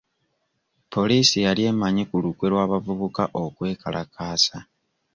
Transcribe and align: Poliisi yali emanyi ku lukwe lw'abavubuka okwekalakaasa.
Poliisi 0.93 1.37
yali 1.45 1.61
emanyi 1.71 2.03
ku 2.09 2.15
lukwe 2.23 2.45
lw'abavubuka 2.51 3.23
okwekalakaasa. 3.43 4.57